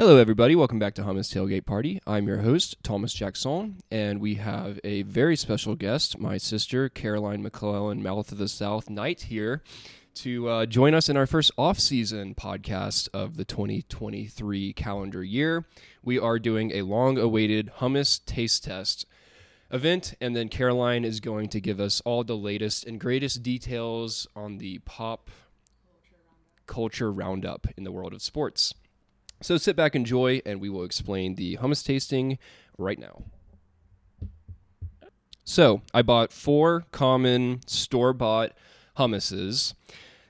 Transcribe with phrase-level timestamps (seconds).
[0.00, 0.54] Hello, everybody.
[0.54, 2.00] Welcome back to Hummus Tailgate Party.
[2.06, 7.42] I'm your host, Thomas Jackson, and we have a very special guest, my sister, Caroline
[7.42, 9.60] McClellan, Mouth of the South Knight, here
[10.14, 15.66] to uh, join us in our first off-season podcast of the 2023 calendar year.
[16.04, 19.04] We are doing a long-awaited hummus taste test
[19.72, 24.28] event, and then Caroline is going to give us all the latest and greatest details
[24.36, 25.28] on the pop
[26.68, 28.74] culture roundup in the world of sports.
[29.40, 32.38] So sit back, enjoy, and we will explain the hummus tasting
[32.76, 33.22] right now.
[35.44, 38.52] So I bought four common store bought
[38.96, 39.74] hummuses.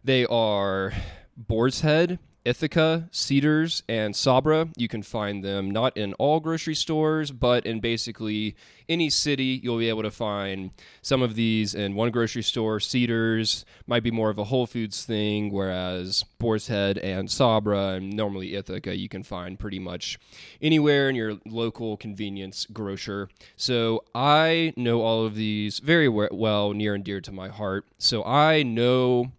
[0.04, 0.92] They are
[1.36, 4.68] Boar's Head, Ithaca, Cedars, and Sabra.
[4.74, 8.56] You can find them not in all grocery stores, but in basically
[8.88, 10.70] any city, you'll be able to find
[11.02, 12.80] some of these in one grocery store.
[12.80, 18.16] Cedars might be more of a Whole Foods thing, whereas Boar's Head and Sabra and
[18.16, 20.18] normally Ithaca you can find pretty much
[20.62, 23.28] anywhere in your local convenience grocer.
[23.56, 27.84] So I know all of these very well, near and dear to my heart.
[27.98, 29.32] So I know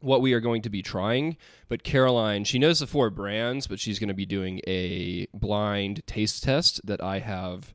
[0.00, 1.36] what we are going to be trying.
[1.68, 6.06] But Caroline, she knows the four brands, but she's going to be doing a blind
[6.06, 7.72] taste test that I have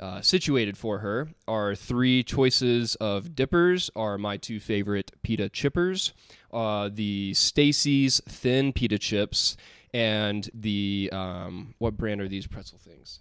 [0.00, 1.28] uh, situated for her.
[1.48, 6.12] Our three choices of dippers are my two favorite pita chippers,
[6.52, 9.56] uh, the Stacy's thin pita chips,
[9.94, 13.20] and the um, what brand are these pretzel things?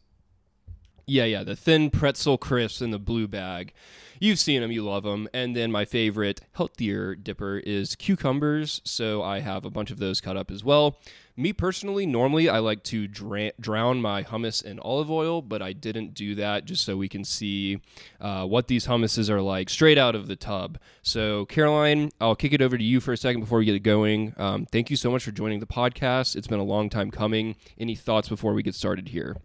[1.07, 3.73] Yeah, yeah, the thin pretzel crisps in the blue bag.
[4.19, 5.27] You've seen them, you love them.
[5.33, 8.81] And then my favorite, healthier dipper is cucumbers.
[8.85, 10.97] So I have a bunch of those cut up as well.
[11.37, 15.73] Me personally, normally I like to dra- drown my hummus in olive oil, but I
[15.73, 17.81] didn't do that just so we can see
[18.21, 20.79] uh, what these hummuses are like straight out of the tub.
[21.01, 23.79] So, Caroline, I'll kick it over to you for a second before we get it
[23.79, 24.33] going.
[24.37, 26.37] Um, thank you so much for joining the podcast.
[26.37, 27.57] It's been a long time coming.
[27.77, 29.35] Any thoughts before we get started here?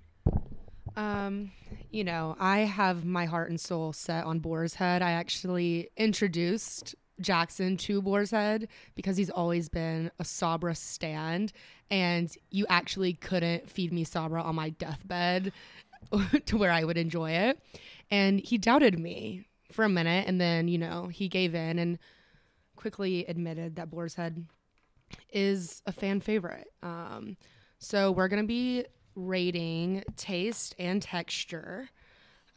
[0.96, 1.52] Um,
[1.90, 5.02] you know, I have my heart and soul set on Boar's Head.
[5.02, 11.52] I actually introduced Jackson to Boar's Head because he's always been a Sabra stand,
[11.90, 15.52] and you actually couldn't feed me Sabra on my deathbed
[16.46, 17.60] to where I would enjoy it.
[18.10, 21.98] And he doubted me for a minute, and then, you know, he gave in and
[22.76, 24.46] quickly admitted that Boar's Head
[25.32, 26.68] is a fan favorite.
[26.82, 27.36] Um,
[27.78, 28.84] so we're going to be
[29.14, 31.90] rating taste and texture.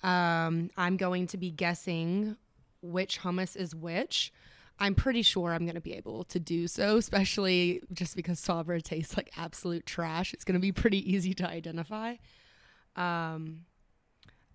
[0.04, 2.36] Um, I'm going to be guessing
[2.82, 4.32] which hummus is which.
[4.80, 8.82] I'm pretty sure I'm going to be able to do so, especially just because Sabra
[8.82, 10.34] tastes like absolute trash.
[10.34, 12.16] It's going to be pretty easy to identify.
[12.96, 13.66] Um,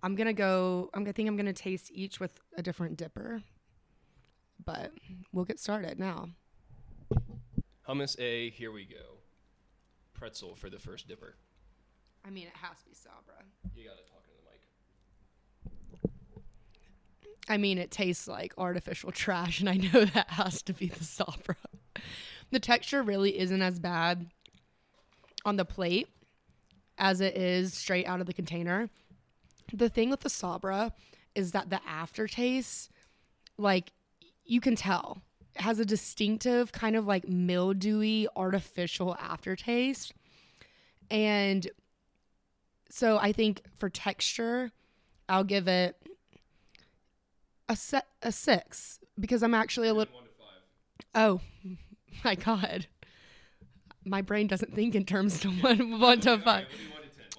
[0.03, 2.61] I'm going to go, I'm, going to think I'm going to taste each with a
[2.61, 3.41] different dipper,
[4.63, 4.91] but
[5.33, 6.29] we'll get started now.
[7.87, 9.17] Hummus A, here we go.
[10.13, 11.35] Pretzel for the first dipper.
[12.25, 13.43] I mean, it has to be Sabra.
[13.75, 16.13] You gotta talk into the mic.
[17.47, 21.03] I mean, it tastes like artificial trash, and I know that has to be the
[21.03, 21.55] Sabra.
[22.51, 24.27] the texture really isn't as bad
[25.45, 26.07] on the plate
[26.97, 28.89] as it is straight out of the container.
[29.73, 30.93] The thing with the Sabra
[31.33, 32.91] is that the aftertaste,
[33.57, 33.93] like,
[34.43, 35.21] you can tell,
[35.55, 40.13] it has a distinctive kind of like mildewy, artificial aftertaste.
[41.09, 41.67] And
[42.89, 44.71] so I think for texture,
[45.27, 45.95] I'll give it
[47.67, 50.13] a set a six because I'm actually a little.
[51.15, 51.41] Oh,
[52.23, 52.87] my God,
[54.03, 56.65] my brain doesn't think in terms of one one to five.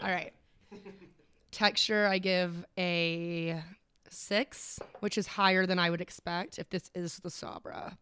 [0.03, 0.33] All right,
[1.51, 3.63] texture I give a
[4.09, 7.99] six, which is higher than I would expect if this is the Sabra.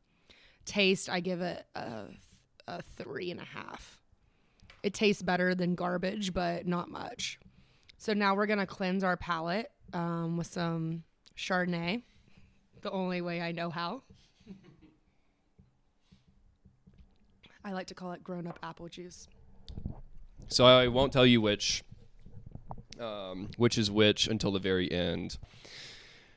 [0.64, 2.04] Taste I give it a,
[2.66, 3.98] a three and a half.
[4.82, 7.38] It tastes better than garbage, but not much.
[7.96, 11.02] So now we're gonna cleanse our palate um, with some
[11.36, 12.02] Chardonnay,
[12.82, 14.02] the only way I know how.
[17.64, 19.28] I like to call it grown up apple juice.
[20.48, 21.84] So I won't tell you which,
[22.98, 25.38] um, which is which until the very end,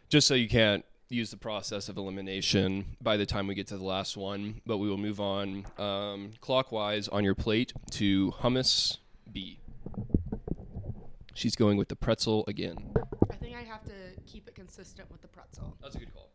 [0.10, 3.78] just so you can't use the process of elimination by the time we get to
[3.78, 4.62] the last one.
[4.66, 8.98] But we will move on um, clockwise on your plate to hummus
[9.32, 9.60] B.
[11.34, 12.94] She's going with the pretzel again.
[13.32, 15.78] I think I have to keep it consistent with the pretzel.
[15.82, 16.30] That's a good call.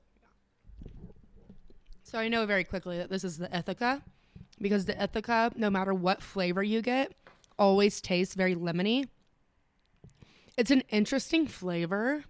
[2.02, 4.02] So I know very quickly that this is the Ithaca
[4.60, 7.12] because the Ithaca, no matter what flavor you get,
[7.58, 9.08] always tastes very lemony.
[10.56, 12.24] It's an interesting flavor.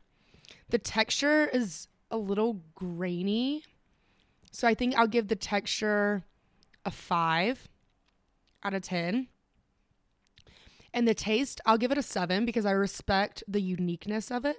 [0.71, 3.65] The texture is a little grainy.
[4.51, 6.25] So I think I'll give the texture
[6.85, 7.69] a 5
[8.63, 9.29] out of 10.
[10.95, 14.57] And the taste, I'll give it a seven because I respect the uniqueness of it.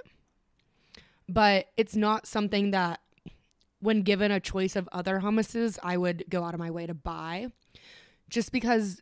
[1.28, 3.00] But it's not something that,
[3.80, 6.94] when given a choice of other hummuses, I would go out of my way to
[6.94, 7.48] buy.
[8.30, 9.02] Just because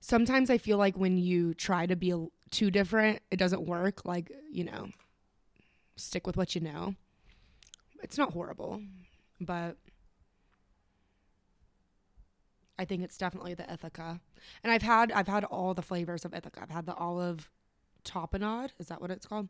[0.00, 2.14] sometimes I feel like when you try to be
[2.50, 4.04] too different, it doesn't work.
[4.04, 4.90] Like, you know,
[5.96, 6.94] stick with what you know.
[8.06, 8.82] It's not horrible,
[9.40, 9.76] but
[12.78, 14.20] I think it's definitely the Ithaca.
[14.62, 16.60] And I've had I've had all the flavors of Ithaca.
[16.62, 17.50] I've had the olive
[18.04, 19.48] tapenade, is that what it's called?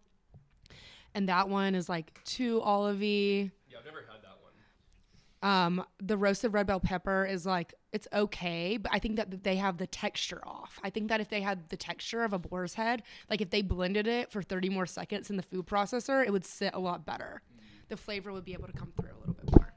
[1.14, 3.50] And that one is like too olivey.
[3.70, 5.53] Yeah, I've never had that one.
[5.53, 9.56] Um, the roasted red bell pepper is like it's okay, but I think that they
[9.56, 10.81] have the texture off.
[10.82, 13.61] I think that if they had the texture of a boar's head, like if they
[13.61, 17.05] blended it for 30 more seconds in the food processor, it would sit a lot
[17.05, 17.43] better.
[17.88, 19.72] The flavor would be able to come through a little bit more.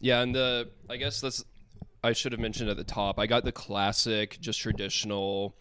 [0.00, 1.44] Yeah, and the I guess that's
[2.02, 3.18] I should have mentioned at the top.
[3.18, 5.54] I got the classic, just traditional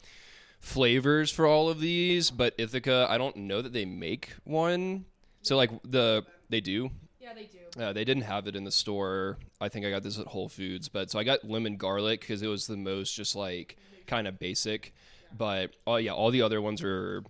[0.60, 5.06] flavors for all of these, but Ithaca, I don't know that they make one.
[5.42, 6.92] So like the they do.
[7.20, 7.82] Yeah, they do.
[7.82, 9.38] Uh, they didn't have it in the store.
[9.62, 12.42] I think I got this at Whole Foods, but so I got lemon garlic because
[12.42, 13.78] it was the most just like
[14.08, 14.94] kind of basic.
[15.38, 17.24] But oh yeah, all the other ones are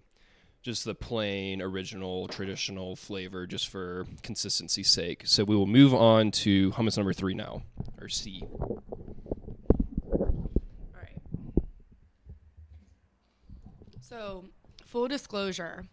[0.62, 5.24] just the plain original traditional flavor just for consistency's sake.
[5.26, 7.64] So we will move on to hummus number three now,
[8.00, 8.44] or C.
[10.12, 10.44] All
[10.94, 11.18] right.
[14.02, 14.46] So,
[14.86, 15.86] full disclosure,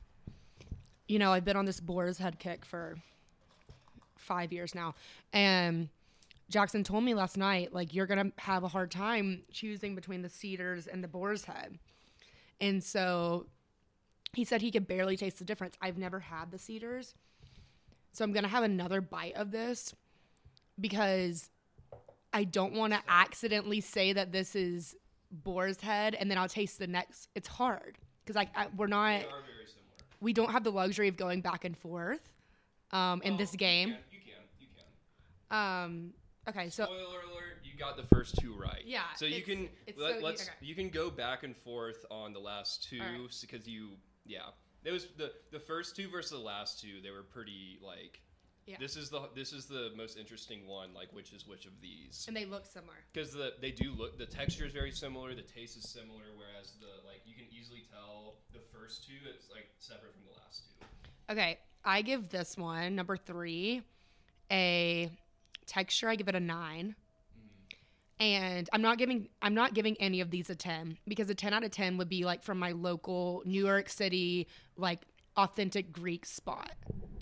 [1.06, 2.96] you know, I've been on this boar's head kick for
[4.16, 4.96] five years now.
[5.32, 5.88] And
[6.50, 10.22] Jackson told me last night, like, you're going to have a hard time choosing between
[10.22, 11.78] the cedars and the boar's head.
[12.60, 13.46] And so
[14.36, 15.76] he said he could barely taste the difference.
[15.80, 17.14] I've never had the cedars.
[18.12, 19.94] So I'm going to have another bite of this
[20.78, 21.48] because
[22.34, 24.94] I don't want to accidentally say that this is
[25.30, 27.28] boar's head and then I'll taste the next.
[27.34, 29.22] It's hard because like I, we're not,
[30.20, 32.20] we don't have the luxury of going back and forth
[32.90, 33.94] um, in this game.
[33.96, 34.66] Oh, You can, you
[35.50, 35.84] can.
[35.84, 36.10] Um,
[36.46, 38.82] okay, so Spoiler alert: you got the first two right.
[38.84, 40.50] Yeah, So you can let, so- us okay.
[40.60, 43.90] you can go back and forth on the last two because you
[44.26, 44.50] yeah.
[44.84, 47.00] It was the the first two versus the last two.
[47.02, 48.20] They were pretty like.
[48.66, 48.76] Yeah.
[48.80, 50.92] This is the this is the most interesting one.
[50.92, 52.24] Like which is which of these?
[52.26, 52.96] and they look similar.
[53.12, 55.34] Because the they do look the texture is very similar.
[55.34, 56.24] The taste is similar.
[56.36, 60.40] Whereas the like you can easily tell the first two it's like separate from the
[60.40, 61.32] last two.
[61.32, 63.82] Okay, I give this one number three
[64.50, 65.10] a
[65.66, 66.08] texture.
[66.08, 66.96] I give it a nine.
[68.18, 71.52] And I'm not giving I'm not giving any of these a 10 because a 10
[71.52, 74.46] out of 10 would be like from my local New York City
[74.76, 75.00] like
[75.36, 76.72] authentic Greek spot.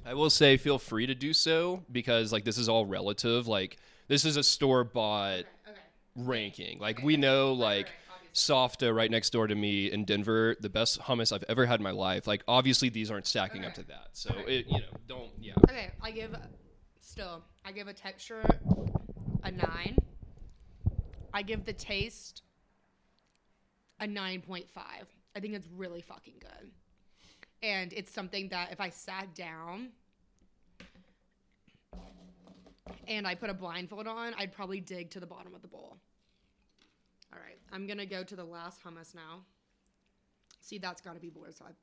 [0.07, 3.49] I will say feel free to do so because like this is all relative.
[3.49, 5.81] Like this is a store bought Okay.
[6.15, 6.79] ranking.
[6.79, 7.89] Like we know like
[8.33, 11.85] Safta right next door to me in Denver, the best hummus I've ever had in
[11.85, 12.27] my life.
[12.29, 14.09] Like obviously these aren't stacking up to that.
[14.13, 15.55] So it you know, don't yeah.
[15.69, 16.37] Okay, I give
[17.01, 18.45] still I give a texture
[19.43, 19.97] a 9.
[21.35, 22.43] I give the taste
[23.99, 24.65] a 9.5.
[25.37, 26.71] I think it's really fucking good.
[27.61, 29.89] And it's something that if I sat down
[33.09, 35.97] and I put a blindfold on, I'd probably dig to the bottom of the bowl.
[37.33, 39.41] All right, I'm to go to the last hummus now.
[40.61, 41.75] See, that's got to be boar's head.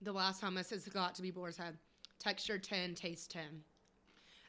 [0.00, 1.78] The last hummus has got to be boar's head.
[2.18, 3.42] Texture 10, taste 10.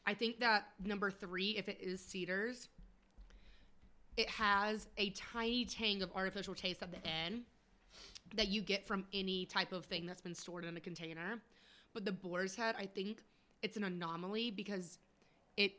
[0.07, 2.67] I think that number three, if it is cedars,
[4.17, 7.43] it has a tiny tang of artificial taste at the end
[8.35, 11.39] that you get from any type of thing that's been stored in a container.
[11.93, 13.23] But the boar's head, I think
[13.61, 14.99] it's an anomaly because
[15.57, 15.73] it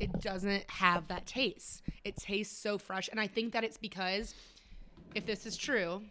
[0.00, 1.82] it doesn't have that taste.
[2.04, 4.34] It tastes so fresh, and I think that it's because
[5.14, 6.02] if this is true,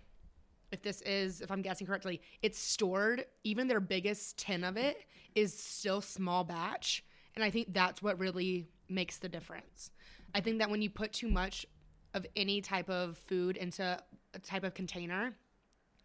[0.71, 3.25] if this is if I'm guessing correctly, it's stored.
[3.43, 4.97] Even their biggest tin of it
[5.35, 7.03] is still small batch,
[7.35, 9.91] and I think that's what really makes the difference.
[10.33, 11.65] I think that when you put too much
[12.13, 13.99] of any type of food into
[14.33, 15.27] a type of container,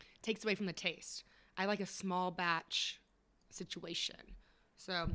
[0.00, 1.24] it takes away from the taste.
[1.56, 3.00] I like a small batch
[3.50, 4.16] situation.
[4.76, 5.08] So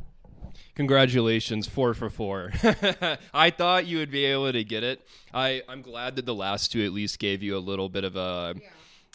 [0.76, 2.52] Congratulations, four for four.
[3.34, 5.06] I thought you would be able to get it.
[5.34, 8.16] I, I'm glad that the last two at least gave you a little bit of
[8.16, 8.56] a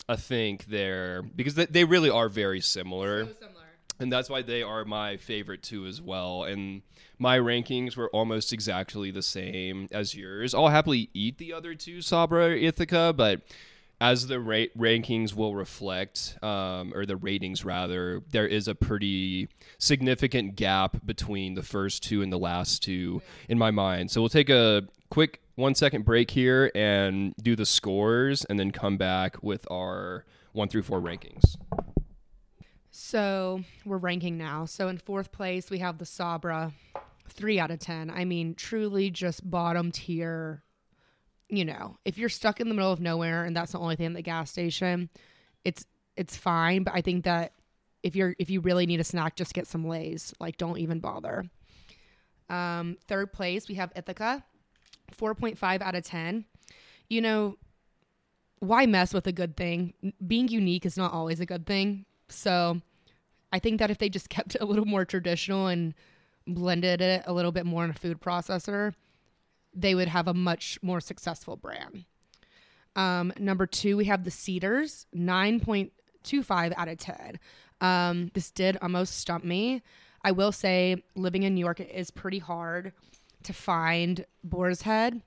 [0.09, 3.27] a think there because they, they really are very similar.
[3.27, 3.62] similar.
[4.03, 6.45] And that's why they are my favorite too as well.
[6.45, 6.83] And
[7.19, 10.55] my rankings were almost exactly the same as yours.
[10.55, 13.43] I'll happily eat the other two sabra or ithaca but
[14.01, 19.49] as the ra- rankings will reflect um, or the ratings rather there is a pretty
[19.79, 24.11] significant gap between the first two and the last two in my mind.
[24.11, 28.71] So we'll take a quick one second break here and do the scores, and then
[28.71, 31.57] come back with our one through four rankings.
[32.95, 34.67] So we're ranking now.
[34.67, 36.75] So in fourth place, we have the Sabra,
[37.27, 38.11] three out of 10.
[38.11, 40.63] I mean, truly just bottom tier.
[41.49, 44.09] You know, if you're stuck in the middle of nowhere and that's the only thing
[44.09, 45.09] at the gas station,
[45.65, 46.83] it's it's fine.
[46.83, 47.55] But I think that
[48.03, 50.35] if you're if you really need a snack, just get some Lay's.
[50.39, 51.47] Like, don't even bother.
[52.51, 54.45] Um, third place, we have Ithaca,
[55.17, 56.45] 4.5 out of 10.
[57.09, 57.57] You know,
[58.59, 59.95] why mess with a good thing?
[60.27, 62.05] Being unique is not always a good thing.
[62.35, 62.81] So
[63.53, 65.95] I think that if they just kept it a little more traditional and
[66.47, 68.95] blended it a little bit more in a food processor,
[69.75, 72.05] they would have a much more successful brand.
[72.95, 77.39] Um, number two, we have the Cedars, 9.25 out of 10.
[77.81, 79.83] Um, this did almost stump me.
[80.25, 82.93] I will say, living in New York, it is pretty hard
[83.45, 85.23] to find Boar's Head.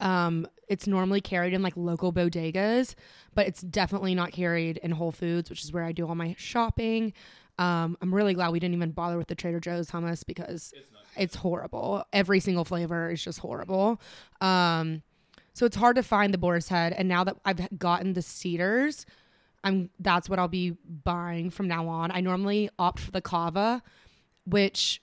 [0.00, 2.94] Um, it's normally carried in like local bodegas,
[3.34, 6.34] but it's definitely not carried in Whole Foods, which is where I do all my
[6.38, 7.12] shopping.
[7.58, 10.88] Um, I'm really glad we didn't even bother with the Trader Joe's hummus because it's,
[11.16, 12.04] it's horrible.
[12.12, 14.00] Every single flavor is just horrible.
[14.40, 15.02] Um,
[15.52, 16.94] so it's hard to find the boar's head.
[16.94, 19.04] And now that I've gotten the cedars,
[19.62, 22.10] I'm that's what I'll be buying from now on.
[22.10, 23.82] I normally opt for the cava,
[24.46, 25.02] which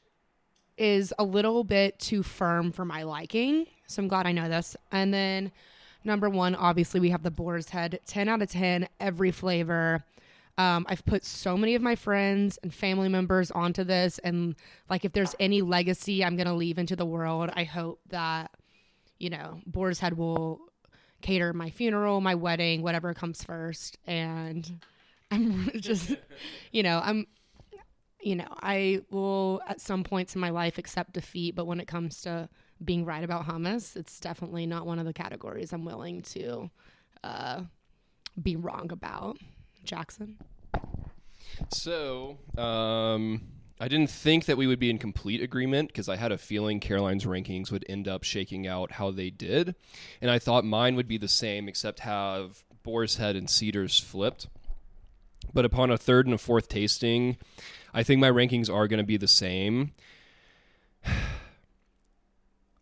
[0.78, 3.68] is a little bit too firm for my liking.
[3.88, 4.76] So I'm glad I know this.
[4.92, 5.52] And then
[6.04, 10.04] number one, obviously we have the boar's head, 10 out of 10, every flavor.
[10.58, 14.18] Um, I've put so many of my friends and family members onto this.
[14.20, 14.56] And
[14.90, 18.52] like, if there's any legacy I'm going to leave into the world, I hope that,
[19.20, 20.60] you know, Boar's Head will
[21.22, 23.98] cater my funeral, my wedding, whatever comes first.
[24.08, 24.80] And
[25.30, 26.16] I'm just,
[26.72, 27.28] you know, I'm,
[28.20, 31.88] you know, I will at some points in my life accept defeat, but when it
[31.88, 32.50] comes to
[32.84, 36.70] being right about hummus, it's definitely not one of the categories I'm willing to
[37.24, 37.62] uh,
[38.42, 39.38] be wrong about.
[39.84, 40.38] Jackson?
[41.72, 43.42] So, um,
[43.80, 46.80] I didn't think that we would be in complete agreement because I had a feeling
[46.80, 49.76] Caroline's rankings would end up shaking out how they did.
[50.22, 54.48] And I thought mine would be the same, except have Boar's Head and Cedars flipped.
[55.54, 57.38] But upon a third and a fourth tasting,
[57.94, 59.94] I think my rankings are going to be the same.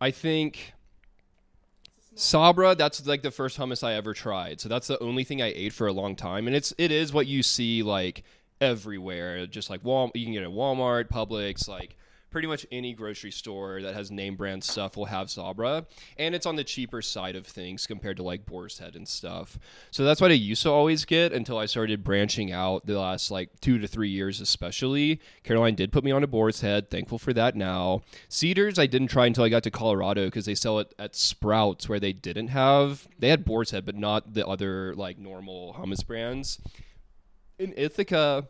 [0.06, 0.74] I think
[2.14, 4.62] Sabra, that's like the first hummus I ever tried.
[4.62, 7.12] So that's the only thing I ate for a long time, and it's it is
[7.12, 8.22] what you see like
[8.62, 9.48] everywhere.
[9.48, 11.98] Just like Wal, you can get it at Walmart, Publix, like
[12.36, 15.86] pretty much any grocery store that has name brand stuff will have Sabra,
[16.18, 19.58] and it's on the cheaper side of things compared to like Boar's Head and stuff.
[19.90, 23.32] So that's what I used to always get until I started branching out the last
[23.32, 25.22] like two to three years, especially.
[25.44, 26.92] Caroline did put me on a Boar's Head.
[26.92, 28.02] Thankful for that now.
[28.28, 31.88] Cedars I didn't try until I got to Colorado because they sell it at Sprouts
[31.88, 36.06] where they didn't have they had Boar's Head but not the other like normal hummus
[36.06, 36.60] brands.
[37.58, 38.50] In Ithaca,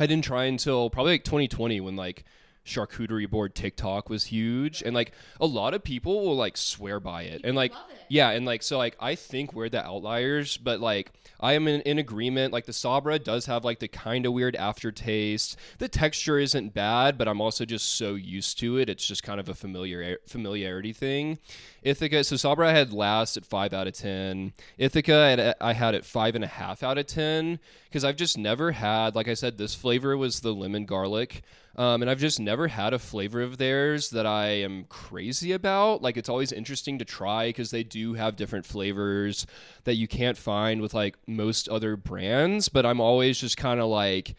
[0.00, 2.24] I didn't try until probably like 2020 when like
[2.64, 7.22] charcuterie board TikTok was huge, and like a lot of people will like swear by
[7.22, 7.72] it, and like
[8.14, 11.80] yeah, and like so like I think we're the outliers, but like I am in,
[11.80, 12.52] in agreement.
[12.52, 15.56] Like the Sabra does have like the kind of weird aftertaste.
[15.78, 18.88] The texture isn't bad, but I'm also just so used to it.
[18.88, 21.38] It's just kind of a familiar familiarity thing.
[21.82, 24.52] Ithaca, so Sabra I had last at five out of ten.
[24.78, 28.70] Ithaca I had at five and a half out of ten because I've just never
[28.70, 31.42] had, like I said, this flavor was the lemon garlic.
[31.76, 36.02] Um, and I've just never had a flavor of theirs that I am crazy about.
[36.02, 39.46] Like it's always interesting to try because they do have different flavors
[39.84, 42.68] that you can't find with like most other brands.
[42.68, 44.36] But I'm always just kind of like,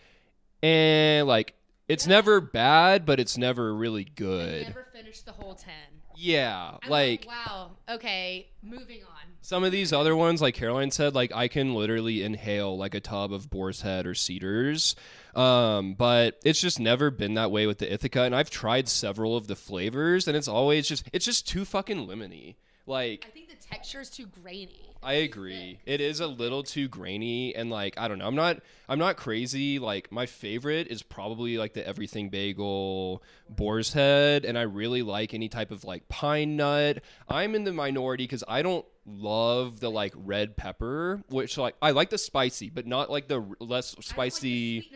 [0.61, 1.55] eh, like
[1.87, 4.67] it's never bad, but it's never really good.
[4.67, 5.73] Never finished the whole ten.
[6.17, 7.71] Yeah, like wow.
[7.89, 9.33] Okay, moving on.
[9.41, 12.99] Some of these other ones, like Caroline said, like I can literally inhale like a
[12.99, 14.95] tub of boar's head or cedars.
[15.35, 19.35] Um, but it's just never been that way with the Ithaca, and I've tried several
[19.35, 22.55] of the flavors, and it's always just it's just too fucking lemony.
[22.87, 24.93] Like I think the texture is too grainy.
[25.01, 25.79] I agree.
[25.85, 28.27] It is a little too grainy and like I don't know.
[28.27, 29.79] I'm not I'm not crazy.
[29.79, 35.33] Like my favorite is probably like the everything bagel boar's head and I really like
[35.33, 36.99] any type of like pine nut.
[37.29, 41.91] I'm in the minority cuz I don't love the like red pepper, which like I
[41.91, 44.89] like the spicy, but not like the less spicy.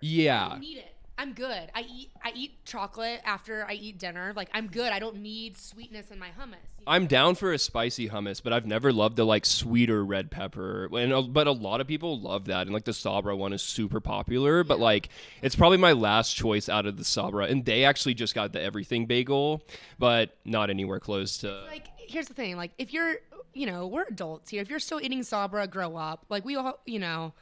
[0.00, 0.58] Yeah.
[0.60, 0.93] need it.
[1.16, 1.70] I'm good.
[1.74, 4.32] I eat I eat chocolate after I eat dinner.
[4.34, 4.92] Like I'm good.
[4.92, 6.56] I don't need sweetness in my hummus.
[6.86, 10.88] I'm down for a spicy hummus, but I've never loved the like sweeter red pepper.
[10.92, 13.62] And uh, but a lot of people love that, and like the Sabra one is
[13.62, 14.58] super popular.
[14.58, 14.64] Yeah.
[14.64, 15.08] But like
[15.40, 18.60] it's probably my last choice out of the Sabra, and they actually just got the
[18.60, 19.62] everything bagel,
[19.98, 21.64] but not anywhere close to.
[21.66, 22.56] Like here's the thing.
[22.56, 23.16] Like, if you're,
[23.52, 24.62] you know, we're adults here.
[24.62, 26.24] If you're still eating Sabra, grow up.
[26.28, 27.32] Like, we all, you know,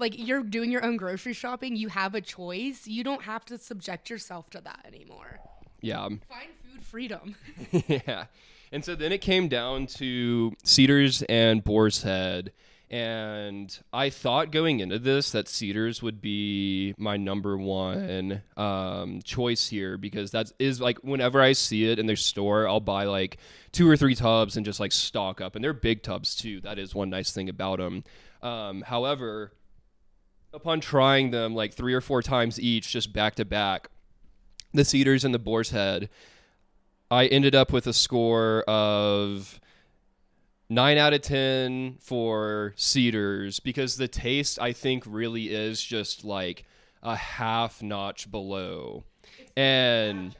[0.00, 1.76] like you're doing your own grocery shopping.
[1.76, 2.86] You have a choice.
[2.86, 5.40] You don't have to subject yourself to that anymore.
[5.80, 6.08] Yeah.
[6.08, 7.36] Find food freedom.
[7.86, 8.26] yeah.
[8.72, 12.52] And so then it came down to Cedars and Boar's Head.
[12.90, 19.68] And I thought going into this that Cedars would be my number one um, choice
[19.68, 23.38] here because that is like whenever I see it in their store, I'll buy like
[23.70, 25.54] two or three tubs and just like stock up.
[25.54, 26.60] And they're big tubs too.
[26.62, 28.02] That is one nice thing about them.
[28.42, 29.52] Um, however,
[30.52, 33.88] upon trying them like three or four times each, just back to back,
[34.72, 36.08] the Cedars and the Boar's Head,
[37.10, 39.60] I ended up with a score of
[40.68, 46.64] nine out of ten for Cedars because the taste I think really is just like
[47.02, 49.04] a half notch below.
[49.56, 50.36] And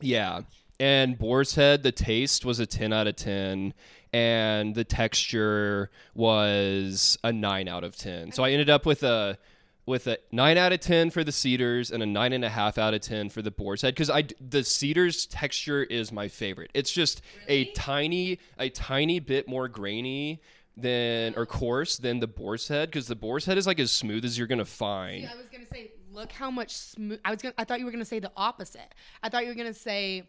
[0.00, 0.42] yeah.
[0.80, 3.74] And Boar's Head, the taste was a 10 out of 10,
[4.12, 8.32] and the texture was a 9 out of 10.
[8.32, 9.38] So I ended up with a
[9.86, 13.30] with a 9 out of 10 for the cedars and a 9.5 out of 10
[13.30, 17.64] for the boar's head because i the cedars texture is my favorite it's just a
[17.72, 20.42] tiny a tiny bit more grainy
[20.76, 24.26] than or coarse than the boar's head because the boar's head is like as smooth
[24.26, 27.20] as you're gonna find I was gonna say, look how much smooth.
[27.24, 27.54] I was gonna.
[27.56, 28.94] I thought you were gonna say the opposite.
[29.22, 30.24] I thought you were gonna say,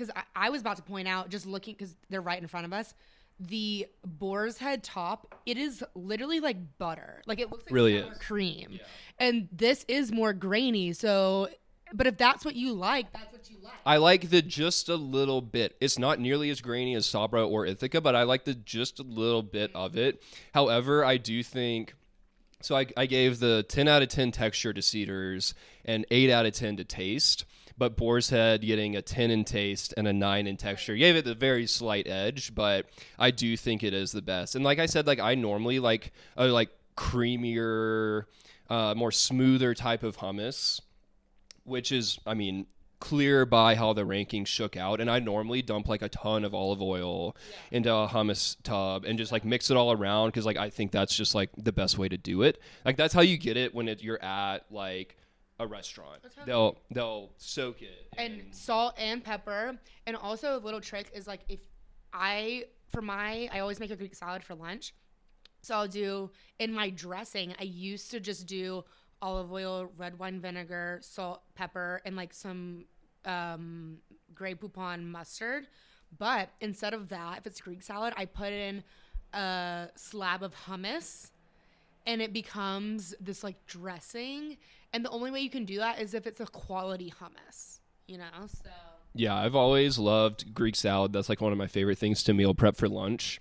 [0.00, 2.64] because I, I was about to point out, just looking, because they're right in front
[2.64, 2.94] of us.
[3.38, 7.22] The boar's head top, it is literally like butter.
[7.26, 8.80] Like it looks like Really cream,
[9.18, 10.92] and this is more grainy.
[10.92, 11.48] So,
[11.92, 13.72] but if that's what you like, that's what you like.
[13.86, 15.74] I like the just a little bit.
[15.80, 19.04] It's not nearly as grainy as Sabra or Ithaca, but I like the just a
[19.04, 20.22] little bit of it.
[20.52, 21.94] However, I do think
[22.60, 22.76] so.
[22.76, 25.54] I, I gave the 10 out of 10 texture to Cedars
[25.86, 27.46] and 8 out of 10 to taste,
[27.80, 31.26] but Boar's Head getting a 10 in taste and a 9 in texture gave it
[31.26, 32.86] a very slight edge, but
[33.18, 34.54] I do think it is the best.
[34.54, 38.26] And like I said, like I normally like a like creamier,
[38.68, 40.80] uh, more smoother type of hummus
[41.64, 42.66] which is, I mean,
[42.98, 45.00] clear by how the rankings shook out.
[45.00, 47.34] And I normally dump like a ton of olive oil
[47.70, 50.92] into a hummus tub and just like mix it all around because like I think
[50.92, 52.60] that's just like the best way to do it.
[52.84, 55.16] Like that's how you get it when it, you're at like
[55.60, 56.22] a restaurant.
[56.46, 59.78] They'll they'll soak it and salt and pepper.
[60.06, 61.60] And also a little trick is like if
[62.12, 64.94] I for my I always make a Greek salad for lunch.
[65.62, 68.84] So I'll do in my dressing, I used to just do
[69.20, 72.86] olive oil, red wine vinegar, salt, pepper, and like some
[73.26, 73.98] um
[74.34, 75.68] Grey Poupon mustard.
[76.18, 78.82] But instead of that, if it's Greek salad, I put in
[79.34, 81.30] a slab of hummus
[82.06, 84.56] and it becomes this like dressing.
[84.92, 88.18] And the only way you can do that is if it's a quality hummus, you
[88.18, 88.24] know?
[88.46, 88.70] So
[89.14, 91.12] Yeah, I've always loved Greek salad.
[91.12, 93.40] That's like one of my favorite things to meal prep for lunch.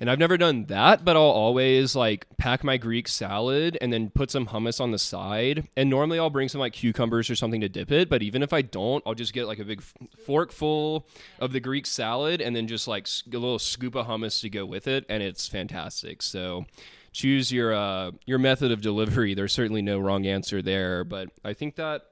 [0.00, 4.08] And I've never done that, but I'll always like pack my Greek salad and then
[4.08, 5.68] put some hummus on the side.
[5.76, 8.08] And normally I'll bring some like cucumbers or something to dip it.
[8.08, 9.92] But even if I don't, I'll just get like a big f-
[10.24, 11.06] fork full
[11.38, 14.64] of the Greek salad and then just like a little scoop of hummus to go
[14.64, 15.04] with it.
[15.10, 16.22] And it's fantastic.
[16.22, 16.64] So
[17.12, 19.34] choose your uh, your method of delivery.
[19.34, 21.04] There's certainly no wrong answer there.
[21.04, 22.02] But I think that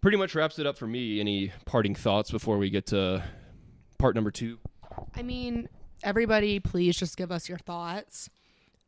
[0.00, 1.20] pretty much wraps it up for me.
[1.20, 3.22] Any parting thoughts before we get to
[3.98, 4.58] part number two?
[5.16, 5.68] I mean,
[6.02, 8.28] everybody, please just give us your thoughts.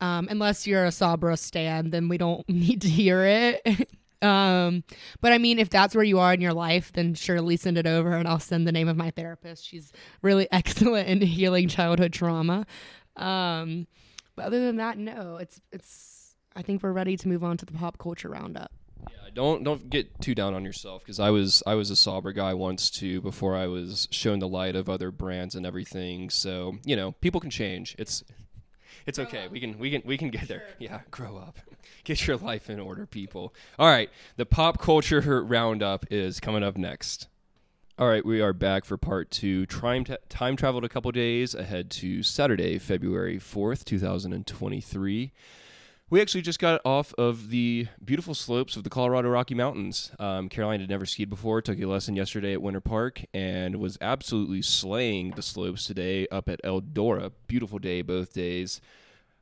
[0.00, 3.88] Um, unless you're a Sabra stan, then we don't need to hear it.
[4.22, 4.84] um,
[5.20, 7.86] but I mean, if that's where you are in your life, then surely send it
[7.86, 9.66] over, and I'll send the name of my therapist.
[9.66, 12.66] She's really excellent in healing childhood trauma.
[13.16, 13.86] Um,
[14.36, 16.34] but other than that, no, it's it's.
[16.54, 18.72] I think we're ready to move on to the pop culture roundup.
[19.10, 22.32] Yeah, don't don't get too down on yourself because I was I was a Sabra
[22.32, 26.30] guy once too before I was shown the light of other brands and everything.
[26.30, 27.96] So you know, people can change.
[27.98, 28.24] It's
[29.06, 29.48] it's okay.
[29.48, 30.64] We can we can we can get there.
[30.78, 31.58] Yeah, grow up.
[32.04, 33.52] Get your life in order, people.
[33.78, 37.26] All right, the pop culture roundup is coming up next.
[37.98, 39.64] All right, we are back for part two.
[39.64, 45.32] Time, time traveled a couple days ahead to Saturday, February 4th, 2023.
[46.10, 50.12] We actually just got off of the beautiful slopes of the Colorado Rocky Mountains.
[50.18, 53.96] Um, Caroline had never skied before, took a lesson yesterday at Winter Park, and was
[54.02, 57.32] absolutely slaying the slopes today up at Eldora.
[57.46, 58.82] Beautiful day both days.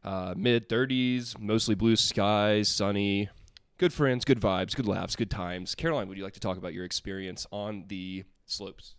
[0.04, 3.30] Uh, Mid 30s, mostly blue skies, sunny.
[3.78, 5.74] Good friends, good vibes, good laughs, good times.
[5.74, 8.94] Caroline, would you like to talk about your experience on the slopes?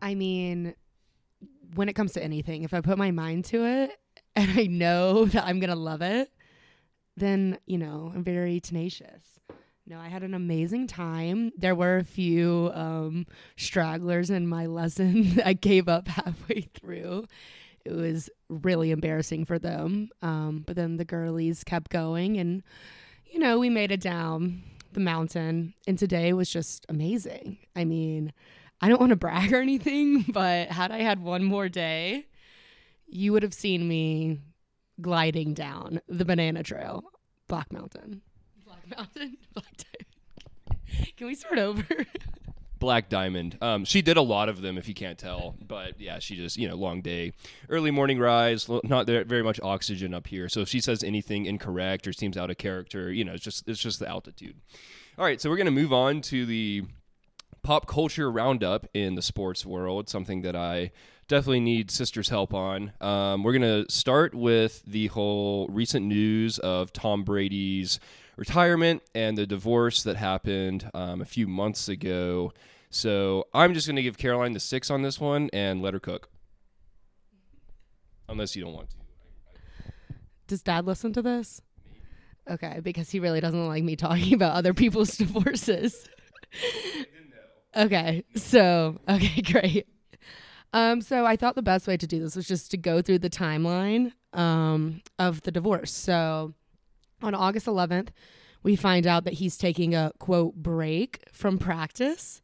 [0.00, 0.74] I mean,
[1.74, 3.98] when it comes to anything, if I put my mind to it
[4.36, 6.30] and I know that I'm going to love it,
[7.16, 9.22] then, you know, I'm very tenacious.
[9.86, 11.50] No, I had an amazing time.
[11.56, 13.26] There were a few um,
[13.56, 15.40] stragglers in my lesson.
[15.44, 17.26] I gave up halfway through.
[17.84, 20.10] It was really embarrassing for them.
[20.22, 22.62] Um, but then the girlies kept going, and
[23.26, 24.62] you know, we made it down
[24.94, 25.74] the mountain.
[25.86, 27.58] And today was just amazing.
[27.74, 28.32] I mean,
[28.80, 32.26] I don't want to brag or anything, but had I had one more day,
[33.06, 34.40] you would have seen me
[35.00, 37.04] gliding down the banana trail,
[37.48, 38.22] Black Mountain.
[38.64, 39.36] Black Mountain?
[39.54, 41.12] Black Diamond.
[41.16, 41.84] Can we start over?
[42.82, 43.56] Black Diamond.
[43.62, 45.54] Um, she did a lot of them, if you can't tell.
[45.64, 47.32] But yeah, she just you know long day,
[47.68, 48.68] early morning rise.
[48.82, 50.48] Not very much oxygen up here.
[50.48, 53.68] So if she says anything incorrect or seems out of character, you know, it's just
[53.68, 54.56] it's just the altitude.
[55.16, 56.82] All right, so we're gonna move on to the
[57.62, 60.08] pop culture roundup in the sports world.
[60.08, 60.90] Something that I
[61.28, 62.94] definitely need sisters' help on.
[63.00, 68.00] Um, we're gonna start with the whole recent news of Tom Brady's
[68.36, 72.52] retirement and the divorce that happened um, a few months ago.
[72.90, 76.00] So I'm just going to give Caroline the six on this one and let her
[76.00, 76.28] cook.
[78.28, 78.96] Unless you don't want to.
[80.46, 81.60] Does dad listen to this?
[82.50, 86.08] Okay, because he really doesn't like me talking about other people's divorces.
[87.76, 89.86] okay, so, okay, great.
[90.72, 93.18] Um, so I thought the best way to do this was just to go through
[93.18, 95.92] the timeline um, of the divorce.
[95.92, 96.54] So
[97.22, 98.08] on August 11th,
[98.62, 102.42] we find out that he's taking a quote break from practice.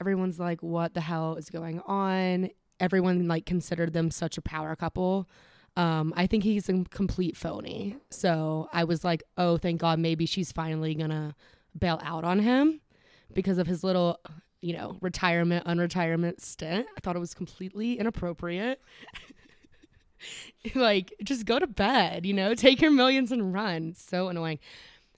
[0.00, 2.50] Everyone's like, what the hell is going on?
[2.78, 5.28] Everyone like considered them such a power couple.
[5.76, 7.96] Um, I think he's a complete phony.
[8.10, 11.34] So I was like, oh, thank God, maybe she's finally gonna
[11.78, 12.80] bail out on him
[13.32, 14.20] because of his little,
[14.60, 16.86] you know, retirement, unretirement stint.
[16.96, 18.80] I thought it was completely inappropriate.
[20.74, 23.94] like, just go to bed, you know, take your millions and run.
[23.94, 24.58] So annoying.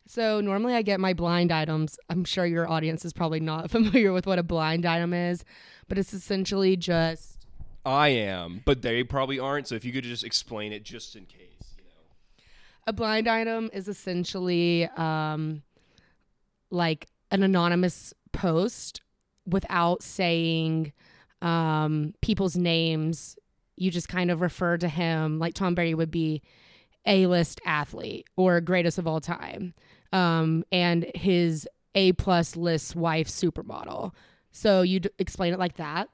[0.08, 1.98] So normally I get my blind items.
[2.08, 5.44] I'm sure your audience is probably not familiar with what a blind item is,
[5.86, 7.38] but it's essentially just
[7.84, 9.68] I am, but they probably aren't.
[9.68, 12.44] So if you could just explain it just in case, you know.
[12.86, 15.62] A blind item is essentially um
[16.70, 19.02] like an anonymous post
[19.46, 20.92] without saying
[21.42, 23.36] um people's names.
[23.80, 26.42] You just kind of refer to him like Tom Brady would be
[27.06, 29.74] a list athlete or greatest of all time
[30.12, 34.12] um, and his A plus list wife supermodel.
[34.52, 36.08] So you'd explain it like that.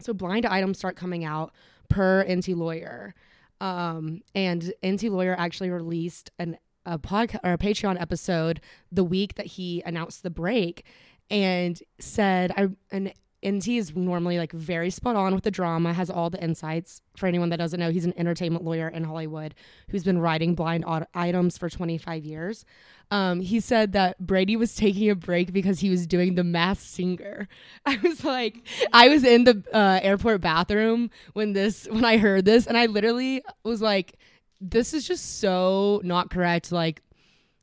[0.00, 1.52] So blind items start coming out
[1.88, 3.14] per Enty Lawyer.
[3.60, 9.34] Um, and Enty Lawyer actually released an a podcast or a Patreon episode the week
[9.34, 10.84] that he announced the break
[11.30, 16.10] and said I and Enty is normally like very spot on with the drama, has
[16.10, 17.02] all the insights.
[17.16, 19.54] For anyone that doesn't know, he's an entertainment lawyer in Hollywood
[19.90, 22.64] who's been writing blind items for 25 years.
[23.10, 26.86] Um, he said that Brady was taking a break because he was doing the Masked
[26.86, 27.48] Singer.
[27.86, 28.56] I was like,
[28.92, 32.86] I was in the uh, airport bathroom when this when I heard this, and I
[32.86, 34.18] literally was like,
[34.60, 36.72] this is just so not correct.
[36.72, 37.02] Like,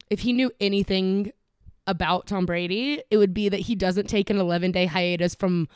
[0.10, 1.32] if he knew anything
[1.88, 5.68] about Tom Brady, it would be that he doesn't take an 11 day hiatus from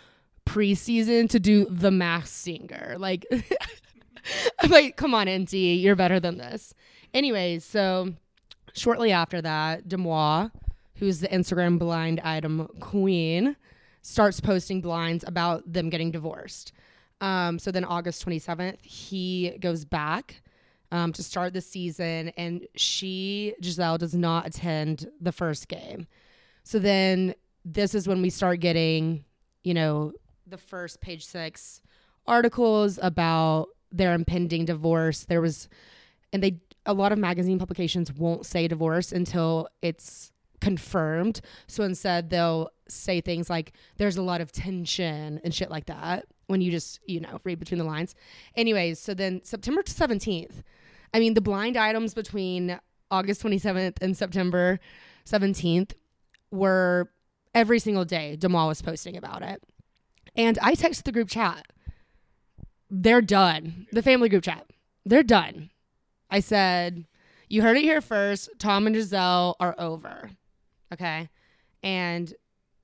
[0.46, 2.96] preseason to do the Masked Singer.
[2.98, 3.26] Like,
[4.60, 6.74] I'm like, come on, Enty, you're better than this.
[7.14, 8.14] Anyways, so
[8.74, 10.52] shortly after that, DeuxMoi,
[10.96, 13.56] who's the Instagram blind item queen,
[14.02, 16.72] starts posting blinds about them getting divorced.
[17.22, 20.42] Um, so then August 27th, he goes back
[20.92, 26.08] um, to start the season, and she, Gisele, does not attend the first game.
[26.64, 29.26] So then this is when we start getting,
[29.64, 30.14] you know,
[30.48, 31.82] the first page six
[32.26, 35.26] articles about their impending divorce.
[35.26, 35.70] There was,
[36.34, 41.42] and they, a lot of magazine publications won't say divorce until it's confirmed.
[41.68, 46.26] So instead, they'll say things like, there's a lot of tension and shit like that
[46.48, 48.16] when you just, you know, read between the lines.
[48.56, 50.64] Anyways, so then September 17th,
[51.14, 52.80] I mean, the blind items between
[53.12, 54.80] August 27th and September
[55.26, 55.94] 17th
[56.52, 57.10] were
[57.54, 58.38] every single day.
[58.40, 59.64] DeuxMoi was posting about it.
[60.36, 61.66] And I texted the group chat.
[62.90, 63.88] They're done.
[63.92, 64.66] The family group chat.
[65.06, 65.70] They're done.
[66.30, 67.06] I said,
[67.48, 68.50] You heard it here first.
[68.60, 70.32] Tom and Gisele are over.
[70.94, 71.30] Okay.
[71.84, 72.34] And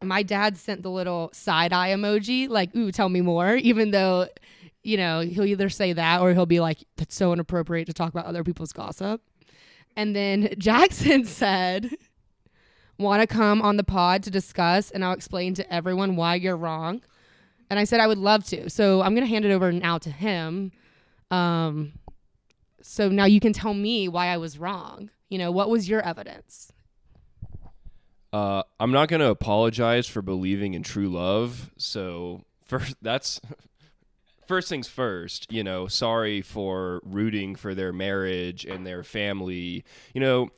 [0.04, 4.28] my dad sent the little side eye emoji, like, ooh, tell me more, even though
[4.86, 8.10] you know, he'll either say that or he'll be like, that's so inappropriate to talk
[8.10, 9.20] about other people's gossip.
[9.98, 11.90] And then Jackson said,
[13.00, 16.56] want to come on the pod to discuss and I'll explain to everyone why you're
[16.56, 17.02] wrong.
[17.70, 18.70] And I said I would love to.
[18.70, 20.72] So I'm going to hand it over now to him.
[21.32, 21.94] Um,
[22.84, 25.10] so now you can tell me why I was wrong.
[25.30, 26.72] You know, what was your evidence?
[28.36, 31.72] Uh, I'm not going to apologize for believing in true love.
[31.78, 33.40] So first, that's
[34.46, 35.50] first things first.
[35.54, 39.86] You know, sorry for rooting for their marriage and their family.
[40.14, 40.50] You know,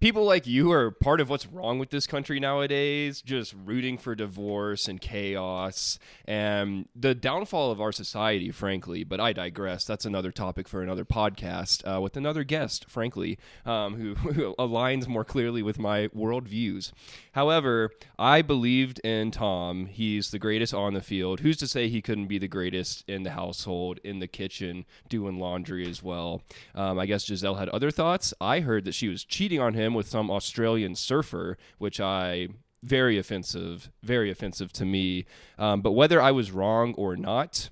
[0.00, 4.14] people like you are part of what's wrong with this country nowadays, just rooting for
[4.14, 9.02] divorce and chaos and the downfall of our society, frankly.
[9.02, 9.84] But I digress.
[9.84, 15.08] That's another topic for another podcast uh, with another guest, frankly, um, who, who aligns
[15.08, 16.92] more clearly with my worldviews.
[17.32, 19.86] However, I believed in Tom.
[19.86, 21.40] He's the greatest on the field.
[21.40, 25.38] Who's to say he couldn't be the greatest in the household, in the kitchen, doing
[25.38, 26.42] laundry as well?
[26.74, 28.32] Um, I guess Gisele had other thoughts.
[28.40, 32.48] I heard that she was cheating on him with some Australian surfer, which I
[32.82, 35.26] very offensive, very offensive to me.
[35.58, 37.70] Um, but whether I was wrong or not,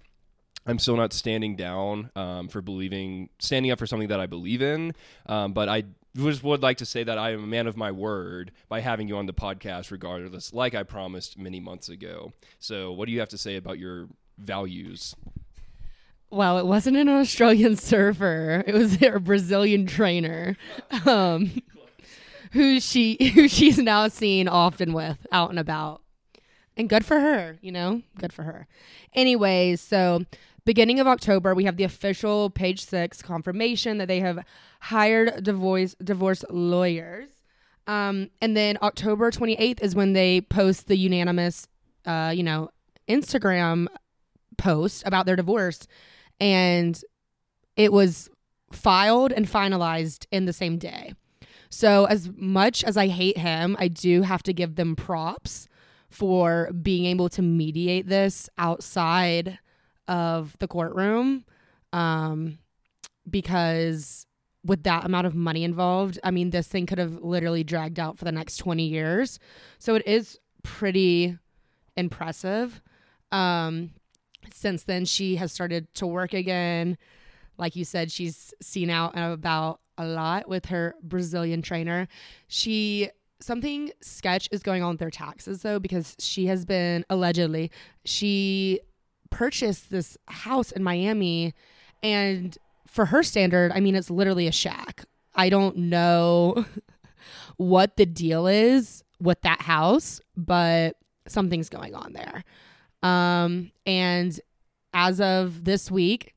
[0.67, 4.63] I'm still not standing down um, for believing, standing up for something that I believe
[4.63, 4.95] in.
[5.27, 5.85] Um, but I
[6.17, 9.07] just would like to say that I am a man of my word by having
[9.07, 12.33] you on the podcast, regardless, like I promised many months ago.
[12.59, 15.15] So, what do you have to say about your values?
[16.31, 20.57] Well, it wasn't an Australian surfer; it was a Brazilian trainer.
[21.05, 21.63] Um,
[22.53, 26.03] who she who she's now seen often with out and about.
[26.77, 28.03] And good for her, you know?
[28.19, 28.67] Good for her.
[29.15, 30.25] Anyways, so
[30.67, 34.45] beginning of October, we have the official page six confirmation that they have
[34.81, 37.31] hired divorce divorce lawyers.
[37.87, 41.69] Um, and then October 28th is when they post the unanimous,
[42.05, 42.71] uh, you know,
[43.09, 43.87] Instagram
[44.59, 45.87] post about their divorce.
[46.41, 47.01] And
[47.77, 48.29] it was
[48.73, 51.15] filed and finalized in the same day.
[51.71, 55.69] So, as much as I hate him, I do have to give them props
[56.09, 59.59] for being able to mediate this outside
[60.09, 61.45] of the courtroom.
[61.93, 62.59] Um,
[63.29, 64.27] because
[64.65, 68.19] with that amount of money involved, I mean, this thing could have literally dragged out
[68.19, 69.39] for the next 20 years.
[69.79, 71.39] So, it is pretty
[71.97, 72.81] impressive.
[73.33, 73.91] Um,
[74.53, 76.99] since then, she has started to work again.
[77.59, 82.09] Like you said, she's seen out about a lot with her Brazilian trainer.
[82.49, 87.71] She something sketch is going on with their taxes though because she has been allegedly
[88.07, 88.81] she
[89.29, 91.55] purchased this house in Miami
[92.03, 92.57] and
[92.87, 95.05] for her standard, I mean it's literally a shack.
[95.35, 96.65] I don't know
[97.57, 100.97] what the deal is with that house, but
[101.29, 102.45] something's going on there.
[103.03, 104.39] Um and
[104.95, 106.35] as of this week,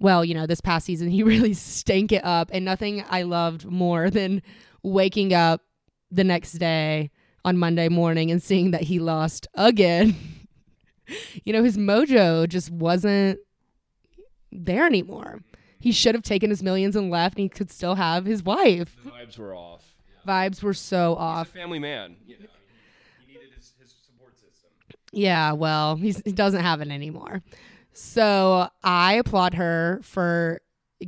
[0.00, 2.50] well, you know, this past season, he really stank it up.
[2.52, 4.42] And nothing I loved more than
[4.82, 5.62] waking up
[6.10, 7.10] the next day
[7.44, 10.16] on Monday morning and seeing that he lost again.
[11.44, 13.38] you know, his mojo just wasn't
[14.52, 15.40] there anymore.
[15.80, 18.96] He should have taken his millions and left, and he could still have his wife.
[19.04, 19.84] The vibes were off.
[20.26, 20.32] Yeah.
[20.32, 21.48] Vibes were so off.
[21.48, 22.16] a family man.
[22.26, 22.46] You know,
[23.24, 24.70] he needed his, his support system.
[25.12, 27.42] Yeah, well, he's, he doesn't have it anymore.
[28.00, 30.60] So I applaud her for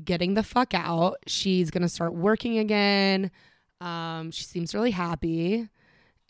[0.05, 1.19] getting the fuck out.
[1.29, 3.31] She's going to start working again.
[3.81, 5.69] Um, she seems really happy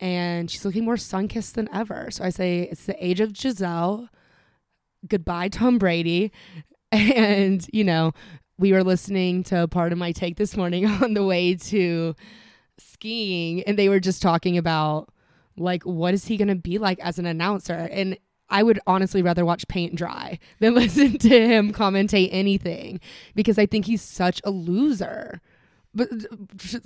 [0.01, 2.11] and she's looking more sun kissed than ever.
[2.11, 4.11] So I say it's the age of Gisele.
[5.09, 6.31] Goodbye, Tom Brady.
[6.93, 8.13] And, you know,
[8.59, 12.17] we were listening to Pardon My Take this morning on the way to
[12.79, 15.09] skiing, and they were just talking about
[15.57, 18.19] like what is he going to be like as an announcer and
[18.51, 23.01] I would honestly rather watch paint dry than listen to him commentate anything
[23.35, 25.41] because I think he's such a loser.
[25.95, 26.09] But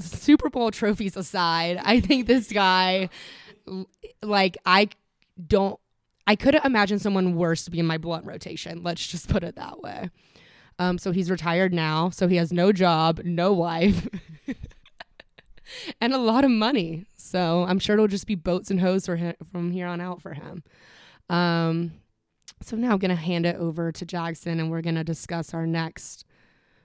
[0.00, 3.10] Super Bowl trophies aside, I think this guy,
[4.22, 4.88] like, I
[5.46, 5.78] don't,
[6.26, 8.82] I couldn't imagine someone worse to be in my blunt rotation.
[8.82, 10.08] Let's just put it that way.
[10.78, 14.08] Um, so he's retired now, so he has no job, no wife,
[16.00, 17.04] and a lot of money.
[17.16, 20.20] So I'm sure it'll just be boats and hoes for him, from here on out
[20.20, 20.64] for him.
[21.28, 21.92] Um,
[22.62, 25.52] so now I'm going to hand it over to Jackson and we're going to discuss
[25.54, 26.24] our next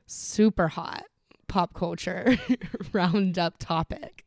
[0.05, 1.05] super hot
[1.47, 2.37] pop culture
[2.93, 4.25] roundup topic.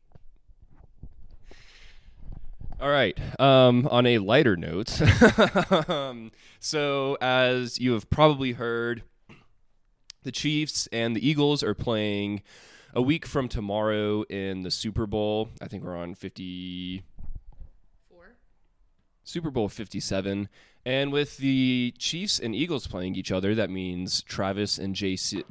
[2.79, 3.17] All right.
[3.39, 5.01] Um, on a lighter note,
[5.89, 9.03] um, so as you have probably heard,
[10.23, 12.41] the Chiefs and the Eagles are playing
[12.93, 15.49] a week from tomorrow in the Super Bowl.
[15.61, 17.03] I think we're on 50
[19.23, 20.49] Super Bowl 57.
[20.85, 25.43] And with the Chiefs and Eagles playing each other, that means Travis and Jason,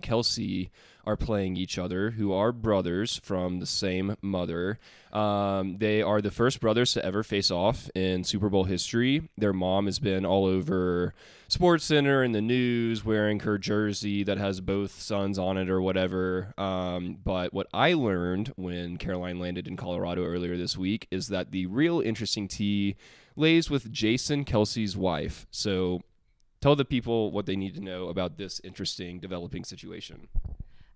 [0.00, 0.70] Kelce
[1.06, 4.78] are playing each other, who are brothers from the same mother.
[5.12, 9.28] Um, they are the first brothers to ever face off in Super Bowl history.
[9.38, 11.14] Their mom has been all over
[11.48, 15.80] Sports Center and the news wearing her jersey that has both sons on it or
[15.80, 16.52] whatever.
[16.58, 21.50] Um, but what I learned when Caroline landed in Colorado earlier this week is that
[21.50, 22.96] the real interesting tea
[23.40, 25.46] lays with Jason Kelce's wife.
[25.50, 26.02] So
[26.60, 30.28] tell the people what they need to know about this interesting developing situation.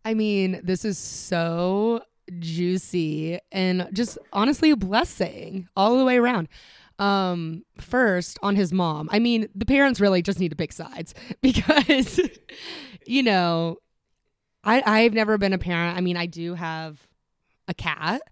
[0.05, 2.03] I mean, this is so
[2.39, 6.49] juicy and just honestly a blessing all the way around.
[6.97, 9.09] Um, first on his mom.
[9.11, 12.21] I mean, the parents really just need to pick sides because,
[13.05, 13.79] you know,
[14.63, 15.97] I I've never been a parent.
[15.97, 17.05] I mean, I do have
[17.67, 18.23] a cat.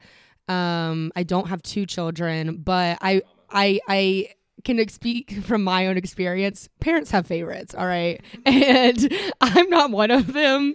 [0.48, 4.28] Um, I don't have two children, but I I I
[4.64, 6.68] can speak from my own experience.
[6.80, 10.74] Parents have favorites, all right, and I'm not one of them.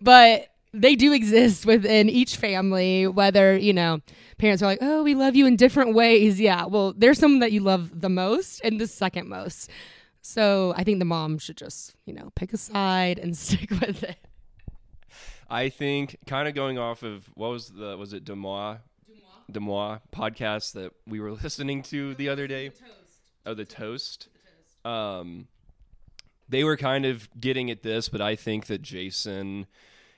[0.00, 4.00] But they do exist within each family, whether, you know,
[4.38, 6.40] parents are like, oh, we love you in different ways.
[6.40, 9.70] Yeah, well, there's someone that you love the most and the second most.
[10.22, 14.02] So I think the mom should just, you know, pick a side and stick with
[14.02, 14.16] it.
[15.50, 18.78] I think kind of going off of what was the was it DeuxMoi
[19.50, 22.72] DeuxMoi podcast that we were listening to the other day.
[23.44, 24.28] Oh, the toast.
[24.84, 25.48] Um,
[26.48, 29.66] they were kind of getting at this, but I think that Jason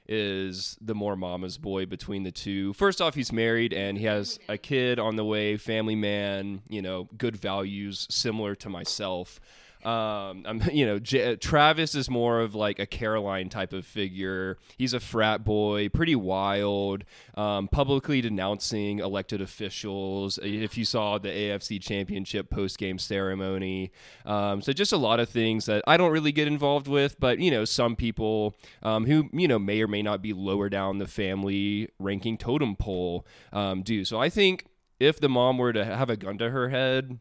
[0.06, 2.72] is the more mama's boy between the two.
[2.74, 6.82] First off, he's married and he has a kid on the way, family man, you
[6.82, 9.40] know, good values, similar to myself.
[9.84, 14.58] Um, I'm, you know, J- Travis is more of like a Caroline type of figure.
[14.78, 17.04] He's a frat boy, pretty wild,
[17.36, 20.38] um, publicly denouncing elected officials.
[20.42, 23.92] If you saw the AFC Championship post game ceremony,
[24.24, 27.38] um, so just a lot of things that I don't really get involved with, but
[27.38, 30.98] you know, some people um, who you know may or may not be lower down
[30.98, 34.04] the family ranking totem pole um, do.
[34.04, 34.66] So I think
[35.00, 37.18] if the mom were to have a gun to her head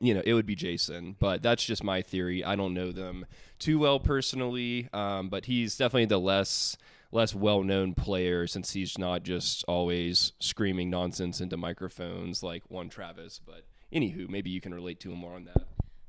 [0.00, 2.44] you know, it would be Jason, but that's just my theory.
[2.44, 3.26] I don't know them
[3.58, 6.76] too well personally, um, but he's definitely the less
[7.12, 12.88] less well known player since he's not just always screaming nonsense into microphones like one
[12.88, 13.40] Travis.
[13.44, 15.62] But anywho, maybe you can relate to him more on that.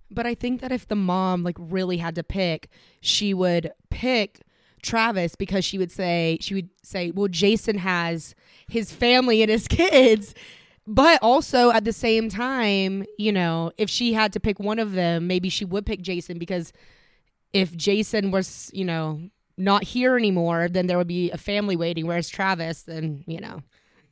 [0.09, 2.69] But I think that if the mom like really had to pick,
[3.01, 4.41] she would pick
[4.81, 8.35] Travis because she would say she would say, "Well, Jason has
[8.67, 10.33] his family and his kids."
[10.87, 14.93] But also at the same time, you know, if she had to pick one of
[14.93, 16.71] them, maybe she would pick Jason because
[17.51, 19.19] if Jason was, you know,
[19.57, 22.07] not here anymore, then there would be a family waiting.
[22.07, 23.63] Whereas Travis, then, you know,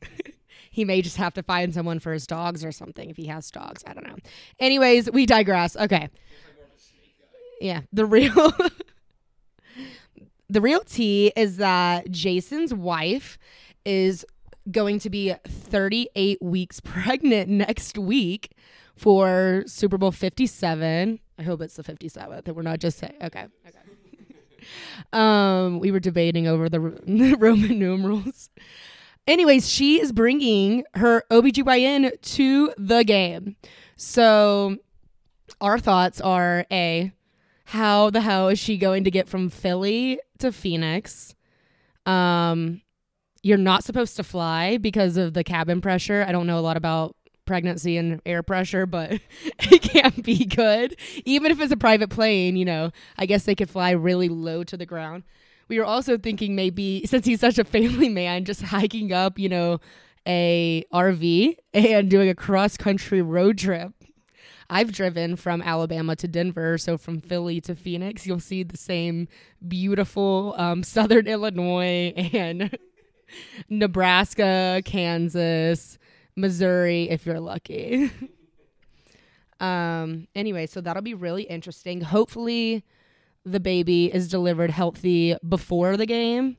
[0.69, 3.49] he may just have to find someone for his dogs or something if he has
[3.51, 3.81] dogs.
[3.87, 4.17] I don't know.
[4.59, 5.77] Anyways, we digress.
[5.77, 6.09] Okay.
[7.61, 7.81] Yeah.
[7.93, 8.33] The real.
[10.49, 13.37] the real tea is that Jason's wife
[13.85, 14.25] is
[14.71, 18.51] going to be 38 weeks pregnant next week
[18.95, 21.19] for Super Bowl 57.
[21.37, 23.15] I hope it's the 57th that we're not just saying.
[23.21, 23.45] Okay.
[23.67, 23.79] Okay.
[25.13, 28.49] um, we were debating over the, the Roman numerals.
[29.27, 33.55] Anyways, she is bringing her OBGYN to the game.
[33.95, 34.77] So,
[35.61, 37.11] our thoughts are A,
[37.65, 41.33] how the hell is she going to get from Philly to Phoenix?
[42.05, 42.81] Um,
[43.45, 46.25] you're not supposed to fly because of the cabin pressure.
[46.27, 49.11] I don't know a lot about pregnancy and air pressure, but
[49.59, 50.95] it can't be good.
[51.25, 54.63] Even if it's a private plane, you know, I guess they could fly really low
[54.63, 55.25] to the ground.
[55.67, 59.49] We were also thinking maybe since he's such a family man, just hiking up, you
[59.49, 59.79] know,
[60.25, 63.91] a RV and doing a cross country road trip.
[64.71, 69.27] I've driven from Alabama to Denver, so from Philly to Phoenix, you'll see the same
[69.67, 72.75] beautiful um, Southern Illinois and
[73.69, 75.97] Nebraska, Kansas,
[76.35, 78.11] Missouri, if you're lucky.
[79.59, 82.01] um, anyway, so that'll be really interesting.
[82.01, 82.83] Hopefully,
[83.45, 86.57] the baby is delivered healthy before the game.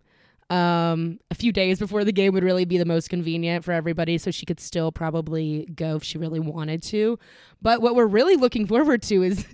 [0.48, 4.16] Um, a few days before the game would really be the most convenient for everybody,
[4.16, 7.18] so she could still probably go if she really wanted to.
[7.60, 9.44] But what we're really looking forward to is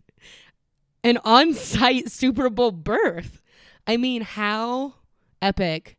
[1.04, 3.40] an on site Super Bowl birth.
[3.86, 4.94] I mean, how
[5.40, 5.96] epic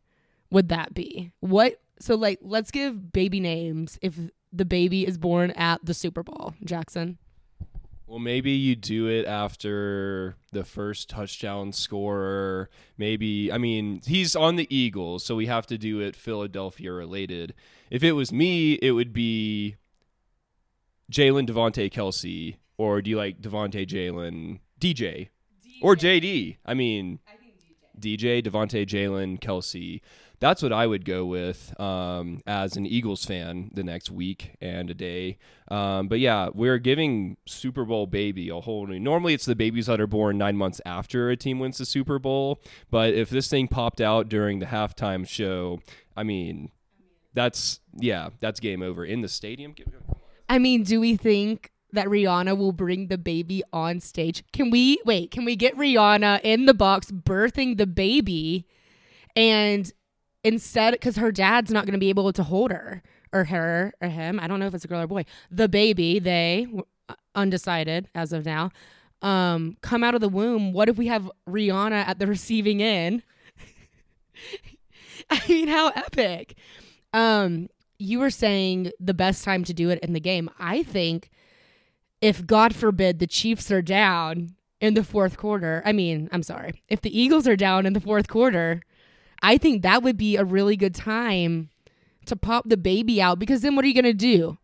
[0.54, 1.32] would that be?
[1.40, 4.18] What so like let's give baby names if
[4.52, 7.18] the baby is born at the Super Bowl, Jackson.
[8.06, 12.68] Well, maybe you do it after the first touchdown scorer.
[12.96, 17.54] Maybe, I mean, he's on the Eagles, so we have to do it Philadelphia related.
[17.90, 19.76] If it was me, it would be
[21.10, 25.28] Jalen Devonte Kelce, or do you like Devonte Jalen DJ, DJ,
[25.82, 26.58] or JD?
[26.64, 27.33] I mean, I
[27.98, 30.00] DJ, Devonte, Jalen, Kelce.
[30.40, 34.90] That's what I would go with um, as an Eagles fan the next week and
[34.90, 35.38] a day.
[35.68, 39.00] Um, but yeah, we're giving Super Bowl baby a whole new.
[39.00, 42.18] Normally, it's the babies that are born nine months after a team wins the Super
[42.18, 42.60] Bowl.
[42.90, 45.80] But if this thing popped out during the halftime show,
[46.16, 46.70] I mean,
[47.32, 49.74] that's yeah, that's game over in the stadium.
[50.48, 54.44] I mean, do we think that Rihanna will bring the baby on stage?
[54.52, 55.30] Can we wait?
[55.30, 58.66] Can we get Rihanna in the box birthing the baby,
[59.34, 59.92] and
[60.44, 64.08] instead, because her dad's not going to be able to hold her or her or
[64.08, 64.38] him.
[64.40, 65.24] I don't know if it's a girl or boy.
[65.50, 66.66] The baby, they
[67.08, 68.70] uh, undecided as of now.
[69.20, 70.72] Um, come out of the womb.
[70.72, 73.22] What if we have Rihanna at the receiving end?
[75.30, 76.56] I mean, how epic.
[77.12, 77.68] Um,
[77.98, 80.50] you were saying the best time to do it in the game.
[80.58, 81.30] I think
[82.24, 86.80] if God forbid the Chiefs are down in the fourth quarter, I mean, I'm sorry,
[86.88, 88.80] if the Eagles are down in the fourth quarter,
[89.42, 91.68] I think that would be a really good time
[92.24, 94.56] to pop the baby out because then what are you going to do?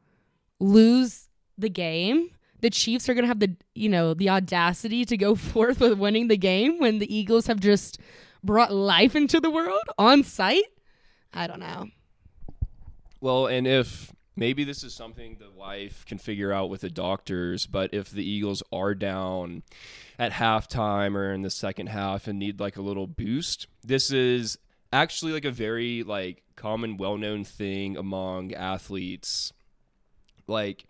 [0.58, 2.30] Lose the game?
[2.62, 5.98] The Chiefs are going to have the, you know, the audacity to go forth with
[5.98, 8.00] winning the game when the Eagles have just
[8.42, 10.64] brought life into the world on site?
[11.34, 11.88] I don't know.
[13.20, 17.66] Well, and if maybe this is something the wife can figure out with the doctors,
[17.66, 19.62] but if the Eagles are down
[20.18, 24.58] at halftime or in the second half and need like a little boost, this is
[24.92, 29.52] actually like a very like common well-known thing among athletes.
[30.46, 30.84] Like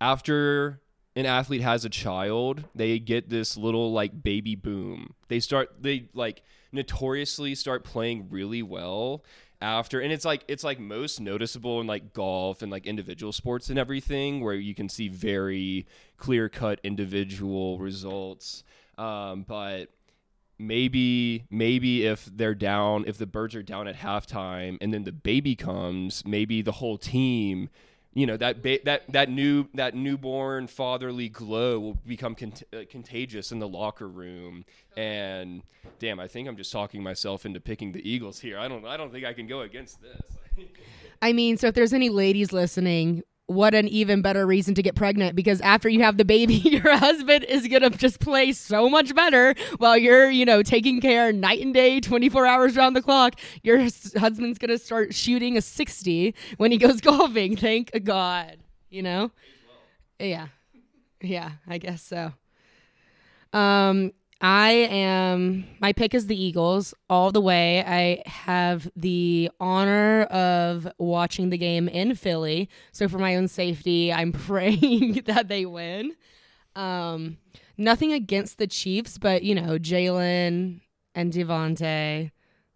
[0.00, 0.80] after
[1.14, 5.14] an athlete has a child, they get this little like baby boom.
[5.28, 6.42] They start they like
[6.72, 9.24] notoriously start playing really well
[9.60, 13.70] after and it's like it's like most noticeable in like golf and like individual sports
[13.70, 15.86] and everything where you can see very
[16.18, 18.64] clear cut individual results
[18.98, 19.90] um, but
[20.58, 25.12] maybe maybe if they're down if the birds are down at halftime and then the
[25.12, 27.68] baby comes maybe the whole team
[28.16, 32.78] you know that ba- that that new that newborn fatherly glow will become cont- uh,
[32.88, 34.64] contagious in the locker room.
[34.96, 35.62] And
[35.98, 38.58] damn i think i'm just talking myself into picking the eagles here.
[38.58, 40.38] I don't i don't think i can go against this.
[41.22, 44.94] I mean so if there's any ladies listening what an even better reason to get
[44.96, 48.88] pregnant because after you have the baby, your husband is going to just play so
[48.88, 53.02] much better while you're, you know, taking care night and day, 24 hours around the
[53.02, 53.38] clock.
[53.62, 57.56] Your husband's going to start shooting a 60 when he goes golfing.
[57.56, 58.58] Thank God,
[58.90, 59.30] you know?
[60.18, 60.48] Yeah.
[61.22, 62.32] Yeah, I guess so.
[63.52, 67.82] Um, I am, my pick is the Eagles all the way.
[67.82, 72.68] I have the honor of watching the game in Philly.
[72.92, 76.16] So, for my own safety, I'm praying that they win.
[76.74, 77.38] Um,
[77.78, 80.82] nothing against the Chiefs, but, you know, Jalen
[81.14, 82.30] and Devonte,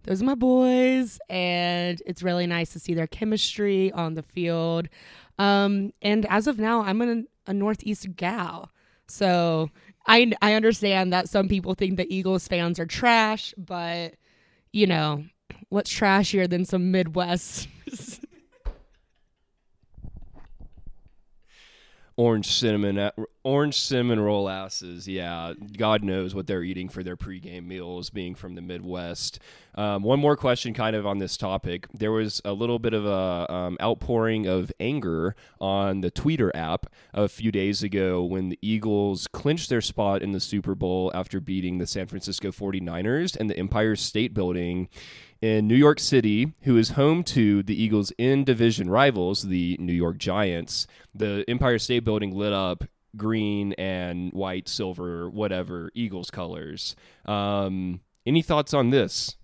[0.04, 1.18] those are my boys.
[1.28, 4.88] And it's really nice to see their chemistry on the field.
[5.38, 8.70] Um, and as of now, I'm a, a Northeast gal.
[9.08, 9.70] So,
[10.06, 14.14] I I understand that some people think the Eagles fans are trash, but
[14.72, 15.24] you know,
[15.68, 17.68] what's trashier than some Midwest
[22.20, 23.10] orange cinnamon
[23.44, 28.34] orange cinnamon roll asses yeah god knows what they're eating for their pregame meals being
[28.34, 29.38] from the midwest.
[29.74, 31.86] Um, one more question kind of on this topic.
[31.94, 36.86] There was a little bit of a um, outpouring of anger on the twitter app
[37.14, 41.40] a few days ago when the eagles clinched their spot in the super bowl after
[41.40, 44.88] beating the san francisco 49ers and the empire state building
[45.42, 49.92] in New York City, who is home to the Eagles' in division rivals, the New
[49.92, 50.86] York Giants.
[51.14, 52.84] The Empire State Building lit up
[53.16, 56.94] green and white, silver, whatever, Eagles colors.
[57.24, 59.36] Um, any thoughts on this?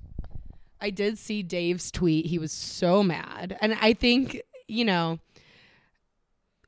[0.81, 2.27] I did see Dave's tweet.
[2.27, 3.57] He was so mad.
[3.61, 5.19] And I think, you know,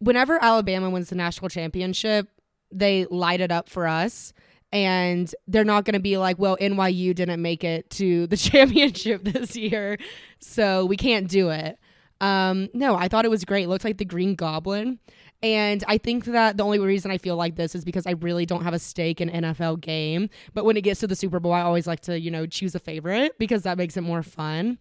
[0.01, 2.29] whenever Alabama wins the national championship,
[2.73, 4.33] they light it up for us
[4.73, 9.25] and they're not going to be like, well, NYU didn't make it to the championship
[9.25, 9.99] this year,
[10.41, 11.79] so we can't do it.
[12.21, 13.65] Um, no, I thought it was great.
[13.65, 14.99] It looked like the Green Goblin.
[15.41, 18.45] And I think that the only reason I feel like this is because I really
[18.45, 20.31] don't have a stake in NFL game.
[20.53, 22.75] But when it gets to the Super Bowl, I always like to, you know, choose
[22.75, 24.79] a favorite because that makes it more fun.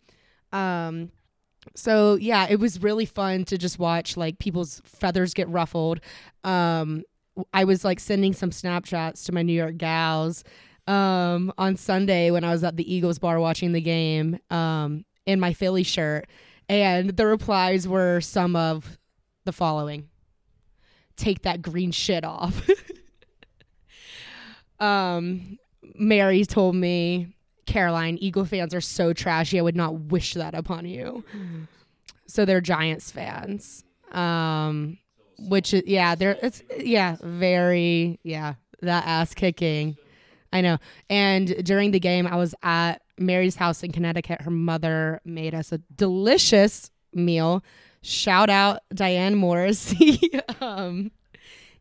[0.52, 1.12] Um,
[1.76, 6.00] so yeah, it was really fun to just watch like people's feathers get ruffled.
[6.44, 7.04] Um,
[7.54, 10.44] I was like sending some snapshots to my New York gals
[10.88, 15.40] um, on Sunday when I was at the Eagles bar watching the game um, in
[15.40, 16.28] my Philly shirt.
[16.70, 18.98] And the replies were some of
[19.46, 20.10] the following
[21.16, 22.70] Take that green shit off.
[24.80, 25.58] um,
[25.96, 27.34] Mary told me,
[27.66, 29.58] Caroline, Eagle fans are so trashy.
[29.58, 31.24] I would not wish that upon you.
[32.28, 33.84] So they're Giants fans.
[34.12, 35.00] Um,
[35.40, 39.98] which is yeah, they're it's yeah, very yeah, that ass kicking.
[40.54, 40.78] I know.
[41.10, 44.42] And during the game, I was at Mary's house in Connecticut.
[44.42, 47.64] Her mother made us a delicious meal.
[48.02, 50.20] Shout out Diane Morrissey.
[50.62, 51.12] um,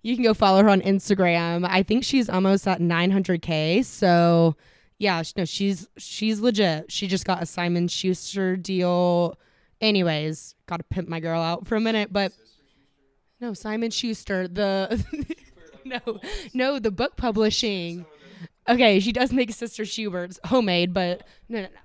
[0.02, 1.66] you can go follow her on Instagram.
[1.68, 3.84] I think she's almost at 900k.
[3.84, 4.56] So
[4.98, 6.90] yeah, no, she's she's legit.
[6.90, 9.38] She just got a Simon Schuster deal.
[9.80, 12.32] Anyways, got to pimp my girl out for a minute, but
[13.40, 15.04] no, Simon Schuster, the
[15.84, 16.20] no,
[16.54, 18.06] no, the book publishing.
[18.68, 21.80] Okay, she does make Sister Schubert's homemade, but no, no, no.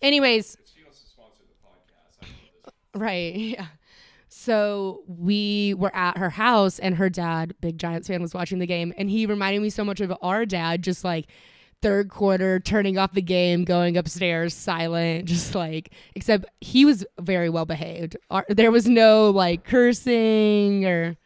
[0.00, 0.56] Anyways,
[2.94, 3.66] right, yeah.
[4.28, 8.66] So we were at her house, and her dad, big Giants fan, was watching the
[8.66, 11.26] game, and he reminded me so much of our dad, just like
[11.82, 17.50] third quarter, turning off the game, going upstairs, silent, just like, except he was very
[17.50, 18.16] well behaved.
[18.48, 21.16] There was no like cursing or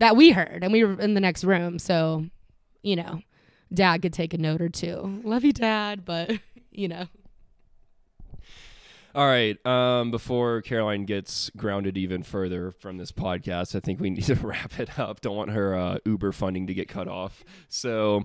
[0.00, 1.78] that we heard, and we were in the next room.
[1.78, 2.26] So,
[2.82, 3.20] you know,
[3.72, 5.20] dad could take a note or two.
[5.24, 6.32] Love you, dad, but,
[6.70, 7.06] you know.
[9.14, 9.64] All right.
[9.66, 14.34] Um, before Caroline gets grounded even further from this podcast, I think we need to
[14.46, 15.20] wrap it up.
[15.20, 17.42] Don't want her uh, Uber funding to get cut off.
[17.68, 18.24] So,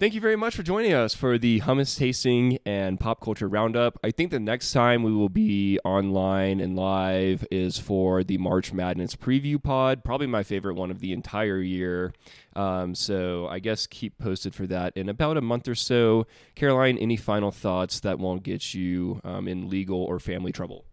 [0.00, 3.98] Thank you very much for joining us for the hummus tasting and pop culture roundup.
[4.02, 8.72] I think the next time we will be online and live is for the March
[8.72, 12.14] Madness preview pod, probably my favorite one of the entire year.
[12.56, 16.26] Um, so I guess keep posted for that in about a month or so.
[16.54, 20.86] Caroline, any final thoughts that won't get you um, in legal or family trouble?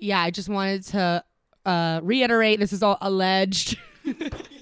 [0.00, 1.22] Yeah, I just wanted to
[1.64, 3.78] uh, reiterate this is all alleged.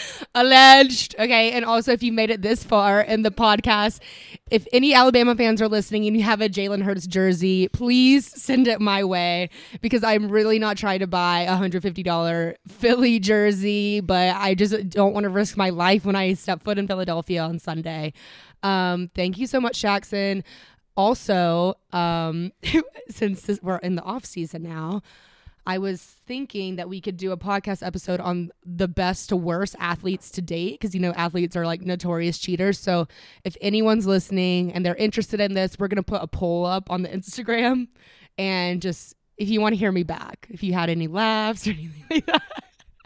[0.34, 1.14] alleged.
[1.18, 1.52] Okay.
[1.52, 4.00] And also, if you made it this far in the podcast,
[4.50, 8.68] if any Alabama fans are listening and you have a Jalen Hurts jersey, please send
[8.68, 14.36] it my way because I'm really not trying to buy a $150 Philly jersey, but
[14.36, 17.58] I just don't want to risk my life when I step foot in Philadelphia on
[17.58, 18.12] Sunday.
[18.62, 20.44] Um, thank you so much, Jackson.
[20.96, 22.52] Also, um,
[23.08, 25.02] since this, we're in the off season now,
[25.66, 29.76] I was thinking that we could do a podcast episode on the best to worst
[29.78, 32.78] athletes to date because you know athletes are like notorious cheaters.
[32.78, 33.06] So
[33.44, 37.02] if anyone's listening and they're interested in this, we're gonna put a poll up on
[37.02, 37.88] the Instagram
[38.38, 41.70] and just if you want to hear me back, if you had any laughs or
[41.72, 42.42] anything like that.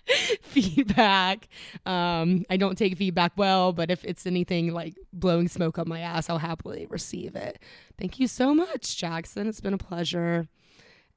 [0.43, 1.49] feedback.
[1.85, 6.01] Um, I don't take feedback well, but if it's anything like blowing smoke up my
[6.01, 7.61] ass, I'll happily receive it.
[7.99, 9.49] Thank you so much, Jackson.
[9.49, 10.49] It's been a pleasure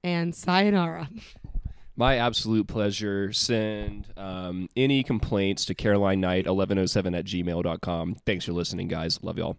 [0.03, 1.09] and sayonara.
[1.95, 3.33] My absolute pleasure.
[3.33, 8.15] Send um, any complaints to Caroline Knight 1107 at gmail.com.
[8.25, 9.19] Thanks for listening, guys.
[9.21, 9.57] Love y'all.